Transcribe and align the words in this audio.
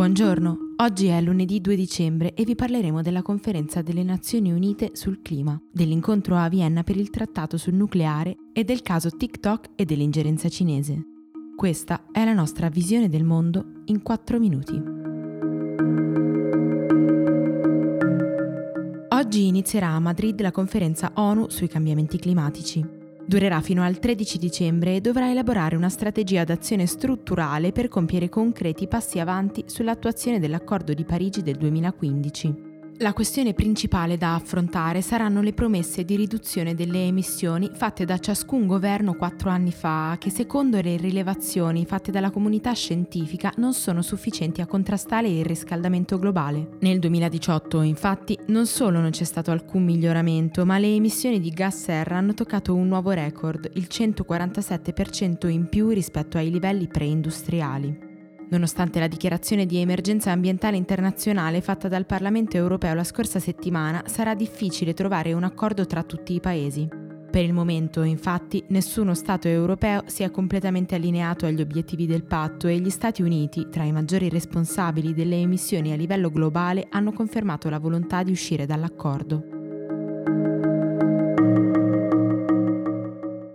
Buongiorno, 0.00 0.76
oggi 0.78 1.08
è 1.08 1.20
lunedì 1.20 1.60
2 1.60 1.76
dicembre 1.76 2.32
e 2.32 2.44
vi 2.44 2.54
parleremo 2.54 3.02
della 3.02 3.20
conferenza 3.20 3.82
delle 3.82 4.02
Nazioni 4.02 4.50
Unite 4.50 4.92
sul 4.94 5.20
clima, 5.20 5.60
dell'incontro 5.70 6.36
a 6.36 6.48
Vienna 6.48 6.82
per 6.82 6.96
il 6.96 7.10
trattato 7.10 7.58
sul 7.58 7.74
nucleare 7.74 8.34
e 8.54 8.64
del 8.64 8.80
caso 8.80 9.10
TikTok 9.10 9.72
e 9.76 9.84
dell'ingerenza 9.84 10.48
cinese. 10.48 11.02
Questa 11.54 12.06
è 12.12 12.24
la 12.24 12.32
nostra 12.32 12.70
visione 12.70 13.10
del 13.10 13.24
mondo 13.24 13.82
in 13.84 14.00
4 14.00 14.38
minuti. 14.38 14.82
Oggi 19.06 19.46
inizierà 19.46 19.88
a 19.88 20.00
Madrid 20.00 20.40
la 20.40 20.50
conferenza 20.50 21.12
ONU 21.14 21.50
sui 21.50 21.68
cambiamenti 21.68 22.16
climatici. 22.16 22.99
Durerà 23.26 23.60
fino 23.60 23.82
al 23.82 23.98
13 23.98 24.38
dicembre 24.38 24.96
e 24.96 25.00
dovrà 25.00 25.30
elaborare 25.30 25.76
una 25.76 25.88
strategia 25.88 26.44
d'azione 26.44 26.86
strutturale 26.86 27.72
per 27.72 27.88
compiere 27.88 28.28
concreti 28.28 28.88
passi 28.88 29.18
avanti 29.18 29.64
sull'attuazione 29.66 30.38
dell'accordo 30.38 30.94
di 30.94 31.04
Parigi 31.04 31.42
del 31.42 31.56
2015. 31.56 32.69
La 33.02 33.14
questione 33.14 33.54
principale 33.54 34.18
da 34.18 34.34
affrontare 34.34 35.00
saranno 35.00 35.40
le 35.40 35.54
promesse 35.54 36.04
di 36.04 36.16
riduzione 36.16 36.74
delle 36.74 37.06
emissioni 37.06 37.70
fatte 37.72 38.04
da 38.04 38.18
ciascun 38.18 38.66
governo 38.66 39.14
quattro 39.14 39.48
anni 39.48 39.72
fa, 39.72 40.16
che 40.18 40.28
secondo 40.28 40.78
le 40.82 40.98
rilevazioni 40.98 41.86
fatte 41.86 42.10
dalla 42.12 42.30
comunità 42.30 42.74
scientifica 42.74 43.54
non 43.56 43.72
sono 43.72 44.02
sufficienti 44.02 44.60
a 44.60 44.66
contrastare 44.66 45.30
il 45.30 45.46
riscaldamento 45.46 46.18
globale. 46.18 46.76
Nel 46.80 46.98
2018, 46.98 47.80
infatti, 47.80 48.38
non 48.48 48.66
solo 48.66 49.00
non 49.00 49.12
c'è 49.12 49.24
stato 49.24 49.50
alcun 49.50 49.82
miglioramento, 49.82 50.66
ma 50.66 50.76
le 50.76 50.94
emissioni 50.94 51.40
di 51.40 51.48
gas 51.52 51.84
serra 51.84 52.18
hanno 52.18 52.34
toccato 52.34 52.74
un 52.74 52.86
nuovo 52.86 53.12
record, 53.12 53.70
il 53.76 53.86
147% 53.90 55.48
in 55.48 55.70
più 55.70 55.88
rispetto 55.88 56.36
ai 56.36 56.50
livelli 56.50 56.86
preindustriali. 56.86 58.09
Nonostante 58.50 58.98
la 58.98 59.06
dichiarazione 59.06 59.64
di 59.64 59.78
emergenza 59.78 60.32
ambientale 60.32 60.76
internazionale 60.76 61.60
fatta 61.60 61.86
dal 61.86 62.04
Parlamento 62.04 62.56
europeo 62.56 62.94
la 62.94 63.04
scorsa 63.04 63.38
settimana, 63.38 64.02
sarà 64.06 64.34
difficile 64.34 64.92
trovare 64.92 65.32
un 65.32 65.44
accordo 65.44 65.86
tra 65.86 66.02
tutti 66.02 66.34
i 66.34 66.40
paesi. 66.40 66.88
Per 67.30 67.44
il 67.44 67.52
momento, 67.52 68.02
infatti, 68.02 68.64
nessuno 68.68 69.14
Stato 69.14 69.46
europeo 69.46 70.02
si 70.06 70.24
è 70.24 70.32
completamente 70.32 70.96
allineato 70.96 71.46
agli 71.46 71.60
obiettivi 71.60 72.06
del 72.06 72.24
patto 72.24 72.66
e 72.66 72.80
gli 72.80 72.90
Stati 72.90 73.22
Uniti, 73.22 73.68
tra 73.70 73.84
i 73.84 73.92
maggiori 73.92 74.28
responsabili 74.28 75.14
delle 75.14 75.36
emissioni 75.36 75.92
a 75.92 75.96
livello 75.96 76.28
globale, 76.28 76.88
hanno 76.90 77.12
confermato 77.12 77.68
la 77.68 77.78
volontà 77.78 78.24
di 78.24 78.32
uscire 78.32 78.66
dall'accordo. 78.66 79.44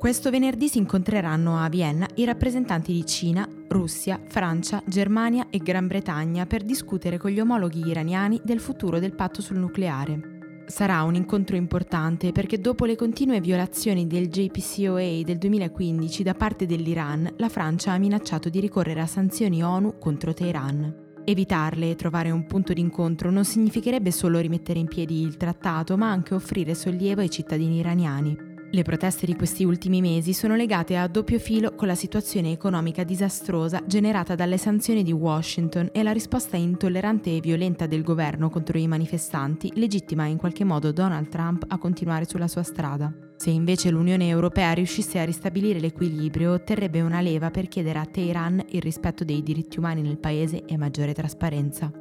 Questo 0.06 0.30
venerdì 0.30 0.68
si 0.68 0.78
incontreranno 0.78 1.58
a 1.58 1.68
Vienna 1.68 2.08
i 2.14 2.26
rappresentanti 2.26 2.94
di 2.94 3.08
Cina, 3.08 3.50
Russia, 3.70 4.22
Francia, 4.28 4.84
Germania 4.86 5.48
e 5.50 5.58
Gran 5.58 5.88
Bretagna 5.88 6.46
per 6.46 6.62
discutere 6.62 7.18
con 7.18 7.32
gli 7.32 7.40
omologhi 7.40 7.88
iraniani 7.88 8.40
del 8.44 8.60
futuro 8.60 9.00
del 9.00 9.16
patto 9.16 9.42
sul 9.42 9.58
nucleare. 9.58 10.64
Sarà 10.68 11.02
un 11.02 11.16
incontro 11.16 11.56
importante 11.56 12.32
perché 12.32 12.60
dopo 12.60 12.86
le 12.86 12.96
continue 12.96 13.42
violazioni 13.42 14.06
del 14.06 14.28
JPCOA 14.28 15.24
del 15.24 15.40
2015 15.40 16.22
da 16.22 16.36
parte 16.36 16.68
dell'Iran, 16.68 17.34
la 17.38 17.50
Francia 17.50 17.94
ha 17.94 17.98
minacciato 17.98 18.50
di 18.50 18.60
ricorrere 18.60 19.02
a 19.02 19.08
sanzioni 19.08 19.64
ONU 19.64 19.98
contro 19.98 20.36
Teheran. 20.36 21.24
Evitarle 21.24 21.90
e 21.90 21.96
trovare 21.96 22.30
un 22.30 22.46
punto 22.46 22.74
d'incontro 22.74 23.32
non 23.32 23.44
significherebbe 23.44 24.12
solo 24.12 24.38
rimettere 24.38 24.78
in 24.78 24.88
piedi 24.88 25.22
il 25.22 25.36
trattato, 25.36 25.98
ma 25.98 26.12
anche 26.12 26.36
offrire 26.36 26.76
sollievo 26.76 27.22
ai 27.22 27.32
cittadini 27.32 27.80
iraniani. 27.80 28.45
Le 28.72 28.82
proteste 28.84 29.26
di 29.26 29.36
questi 29.36 29.64
ultimi 29.64 30.02
mesi 30.02 30.34
sono 30.34 30.56
legate 30.56 30.98
a 30.98 31.08
doppio 31.08 31.40
filo 31.40 31.76
con 31.76 31.88
la 31.88 31.96
situazione 31.96 32.52
economica 32.52 33.04
disastrosa 33.04 33.82
generata 33.86 34.36
dalle 34.36 34.58
sanzioni 34.58 35.04
di 35.04 35.14
Washington 35.14 35.90
e 35.94 36.04
la 36.04 36.12
risposta 36.12 36.58
intollerante 36.58 37.36
e 37.36 37.40
violenta 37.40 37.86
del 37.86 38.04
governo 38.04 38.50
contro 38.50 38.78
i 38.78 38.88
manifestanti 38.88 39.72
legittima 39.76 40.26
in 40.26 40.38
qualche 40.38 40.66
modo 40.66 40.92
Donald 40.92 41.30
Trump 41.30 41.64
a 41.68 41.78
continuare 41.78 42.26
sulla 42.26 42.48
sua 42.48 42.64
strada. 42.64 43.14
Se 43.38 43.50
invece 43.50 43.92
l'Unione 43.92 44.28
Europea 44.28 44.74
riuscisse 44.74 45.20
a 45.20 45.26
ristabilire 45.26 45.80
l'equilibrio, 45.80 46.54
otterrebbe 46.54 47.02
una 47.02 47.22
leva 47.22 47.52
per 47.52 47.68
chiedere 47.68 48.00
a 48.00 48.06
Teheran 48.06 48.64
il 48.70 48.82
rispetto 48.82 49.24
dei 49.24 49.44
diritti 49.44 49.78
umani 49.78 50.02
nel 50.02 50.18
paese 50.18 50.66
e 50.66 50.78
maggiore 50.78 51.14
trasparenza. 51.14 51.92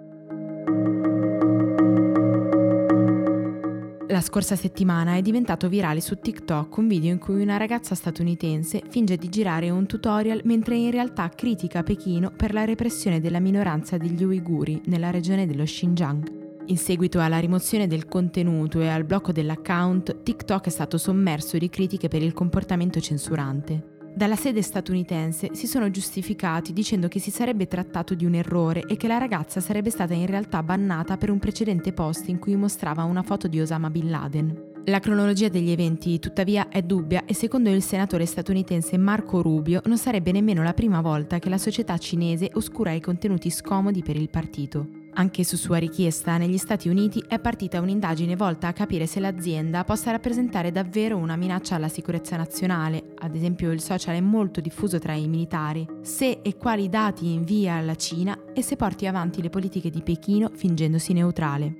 La 4.14 4.20
scorsa 4.20 4.54
settimana 4.54 5.16
è 5.16 5.22
diventato 5.22 5.69
virale 5.69 6.00
su 6.00 6.20
TikTok 6.20 6.76
un 6.76 6.86
video 6.86 7.10
in 7.10 7.19
cui 7.19 7.42
una 7.42 7.56
ragazza 7.56 7.97
statunitense 7.97 8.80
finge 8.88 9.16
di 9.16 9.28
girare 9.28 9.70
un 9.70 9.86
tutorial 9.86 10.42
mentre 10.44 10.76
in 10.76 10.92
realtà 10.92 11.28
critica 11.30 11.82
Pechino 11.82 12.30
per 12.30 12.53
la 12.53 12.64
repressione 12.64 13.19
della 13.19 13.41
minoranza 13.41 13.97
degli 13.97 14.22
uiguri 14.22 14.80
nella 14.84 15.10
regione 15.10 15.48
dello 15.48 15.64
Xinjiang. 15.64 16.62
In 16.66 16.76
seguito 16.76 17.19
alla 17.19 17.41
rimozione 17.41 17.88
del 17.88 18.06
contenuto 18.06 18.80
e 18.80 18.86
al 18.86 19.03
blocco 19.03 19.32
dell'account, 19.32 20.22
TikTok 20.22 20.66
è 20.66 20.70
stato 20.70 20.97
sommerso 20.97 21.58
di 21.58 21.69
critiche 21.69 22.06
per 22.06 22.22
il 22.22 22.34
comportamento 22.34 23.00
censurante. 23.00 23.94
Dalla 24.16 24.36
sede 24.36 24.62
statunitense 24.62 25.50
si 25.54 25.66
sono 25.66 25.91
giustificati 25.91 26.72
dicendo 26.72 27.08
che 27.08 27.19
si 27.19 27.32
sarebbe 27.32 27.66
trattato 27.66 28.14
di 28.14 28.25
un 28.25 28.34
errore 28.34 28.84
e 28.86 28.97
che 28.97 29.08
la 29.08 29.19
ragazza 29.19 29.58
sarebbe 29.58 29.91
stata 29.91 30.14
in 30.14 30.26
realtà 30.26 30.62
bannata 30.62 31.16
per 31.16 31.30
un 31.30 31.41
precedente 31.41 31.92
post 31.92 32.28
in 32.28 32.38
cui 32.38 32.54
mostrava 32.54 33.03
una 33.03 33.24
foto 33.24 33.48
di 33.48 33.60
Osama 33.60 33.91
Bin 33.91 34.10
Laden. 34.10 34.72
La 34.84 35.00
cronologia 35.00 35.48
degli 35.48 35.70
eventi, 35.70 36.20
tuttavia, 36.20 36.69
è 36.69 36.82
dubbia 36.82 37.24
e 37.24 37.34
secondo 37.34 37.70
il 37.70 37.82
senatore 37.82 38.24
statunitense 38.24 38.97
Marco 38.98 39.42
Rubio 39.42 39.80
non 39.86 39.98
sarebbe 39.98 40.30
nemmeno 40.30 40.62
la 40.62 40.74
prima 40.74 41.00
volta 41.00 41.41
che 41.41 41.48
la 41.48 41.58
società 41.58 41.98
cinese 41.98 42.50
oscura 42.54 42.92
i 42.92 43.00
contenuti 43.00 43.50
scomodi 43.50 44.03
per 44.03 44.14
il 44.14 44.30
partito. 44.30 45.03
Anche 45.16 45.44
su 45.44 45.56
sua 45.56 45.76
richiesta, 45.76 46.38
negli 46.38 46.58
Stati 46.58 46.88
Uniti 46.88 47.22
è 47.28 47.38
partita 47.38 47.80
un'indagine 47.80 48.34
volta 48.34 48.66
a 48.66 48.72
capire 48.72 49.06
se 49.06 49.20
l'azienda 49.20 49.84
possa 49.84 50.10
rappresentare 50.10 50.72
davvero 50.72 51.16
una 51.16 51.36
minaccia 51.36 51.76
alla 51.76 51.88
sicurezza 51.88 52.36
nazionale, 52.36 53.12
ad 53.19 53.36
esempio 53.36 53.70
il 53.70 53.80
social 53.80 54.16
è 54.16 54.20
molto 54.20 54.60
diffuso 54.60 54.98
tra 54.98 55.12
i 55.12 55.28
militari, 55.28 55.86
se 56.03 56.41
e 56.42 56.56
quali 56.56 56.88
dati 56.88 57.32
invia 57.32 57.74
alla 57.74 57.94
Cina 57.94 58.36
e 58.53 58.60
se 58.60 58.74
porti 58.74 59.06
avanti 59.06 59.41
le 59.41 59.50
politiche 59.50 59.88
di 59.88 60.03
Pechino 60.03 60.50
fingendosi 60.53 61.12
neutrale. 61.12 61.76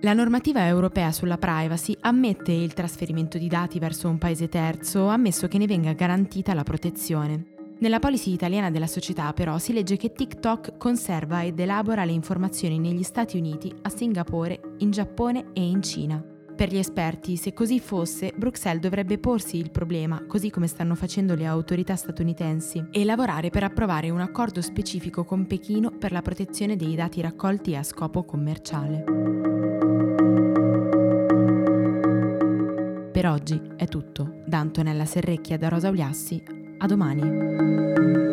La 0.00 0.12
normativa 0.12 0.66
europea 0.66 1.12
sulla 1.12 1.38
privacy 1.38 1.96
ammette 2.00 2.52
il 2.52 2.74
trasferimento 2.74 3.38
di 3.38 3.48
dati 3.48 3.78
verso 3.78 4.06
un 4.10 4.18
paese 4.18 4.50
terzo, 4.50 5.08
ammesso 5.08 5.48
che 5.48 5.56
ne 5.56 5.66
venga 5.66 5.94
garantita 5.94 6.52
la 6.52 6.62
protezione. 6.62 7.55
Nella 7.78 7.98
policy 7.98 8.32
italiana 8.32 8.70
della 8.70 8.86
società 8.86 9.34
però 9.34 9.58
si 9.58 9.74
legge 9.74 9.98
che 9.98 10.12
TikTok 10.12 10.78
conserva 10.78 11.42
ed 11.42 11.60
elabora 11.60 12.06
le 12.06 12.12
informazioni 12.12 12.78
negli 12.78 13.02
Stati 13.02 13.36
Uniti, 13.36 13.70
a 13.82 13.90
Singapore, 13.90 14.76
in 14.78 14.90
Giappone 14.90 15.48
e 15.52 15.62
in 15.62 15.82
Cina. 15.82 16.24
Per 16.56 16.70
gli 16.70 16.78
esperti, 16.78 17.36
se 17.36 17.52
così 17.52 17.78
fosse, 17.78 18.32
Bruxelles 18.34 18.80
dovrebbe 18.80 19.18
porsi 19.18 19.58
il 19.58 19.70
problema, 19.70 20.24
così 20.26 20.48
come 20.48 20.68
stanno 20.68 20.94
facendo 20.94 21.34
le 21.34 21.44
autorità 21.44 21.96
statunitensi, 21.96 22.86
e 22.90 23.04
lavorare 23.04 23.50
per 23.50 23.64
approvare 23.64 24.08
un 24.08 24.20
accordo 24.20 24.62
specifico 24.62 25.24
con 25.24 25.46
Pechino 25.46 25.90
per 25.90 26.12
la 26.12 26.22
protezione 26.22 26.76
dei 26.76 26.94
dati 26.94 27.20
raccolti 27.20 27.76
a 27.76 27.82
scopo 27.82 28.24
commerciale. 28.24 29.04
Per 33.12 33.26
oggi 33.26 33.60
è 33.76 33.86
tutto. 33.86 34.42
Da 34.46 34.60
Antonella 34.60 35.04
Serrecchia 35.04 35.58
da 35.58 35.68
Rosa 35.68 35.90
Uliassi 35.90 36.55
a 36.78 36.86
domani. 36.86 38.25